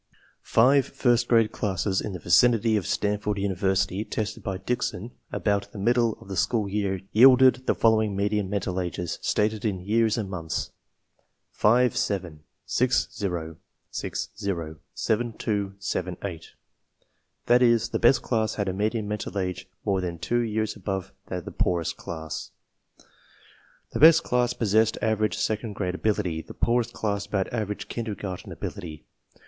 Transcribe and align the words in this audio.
Five 0.41 0.87
first 0.87 1.27
grade 1.27 1.51
classes 1.51 2.01
in 2.01 2.13
the 2.13 2.17
vicinity 2.19 2.75
of 2.75 2.87
Stanford 2.87 3.37
University 3.37 4.03
tested 4.03 4.43
bJpDickson 4.43 5.11
about 5.31 5.71
the 5.73 5.77
middle 5.77 6.17
of 6.19 6.27
the 6.27 6.35
school 6.35 6.67
year 6.67 7.01
yielded 7.11 7.67
the 7.67 7.75
following 7.75 8.15
median 8.15 8.49
mental 8.49 8.79
ages, 8.79 9.19
stated 9.21 9.63
in 9.63 9.85
years 9.85 10.17
and 10.17 10.27
months: 10.27 10.71
5 11.51 11.95
7, 11.95 12.39
6 12.65 13.09
0, 13.15 13.57
6 13.91 14.29
0, 14.37 14.77
7 14.95 15.33
2, 15.37 15.75
7 15.77 16.17
8. 16.23 16.47
That 17.45 17.61
is, 17.61 17.89
the 17.89 17.99
best 17.99 18.23
class 18.23 18.55
had 18.55 18.67
a 18.67 18.73
median 18.73 19.07
mental 19.07 19.37
age 19.37 19.67
more 19.85 20.01
than 20.01 20.17
two 20.17 20.39
years 20.39 20.75
above 20.75 21.13
that 21.27 21.37
of 21.37 21.45
the 21.45 21.51
poorest 21.51 21.95
class. 21.97 22.49
The 23.91 23.99
best 23.99 24.23
class 24.23 24.53
possessed 24.53 24.97
average 24.99 25.37
second 25.37 25.73
grade 25.73 25.93
ability, 25.93 26.41
the 26.41 26.55
poor 26.55 26.81
est 26.81 26.91
class 26.91 27.27
about 27.27 27.53
average 27.53 27.87
kindergarten 27.87 28.51
ability. 28.51 29.05